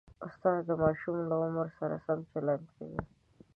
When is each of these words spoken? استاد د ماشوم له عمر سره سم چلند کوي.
استاد 0.27 0.57
د 0.67 0.71
ماشوم 0.81 1.15
له 1.29 1.35
عمر 1.43 1.67
سره 1.77 1.95
سم 2.05 2.19
چلند 2.31 2.63
کوي. 2.75 3.01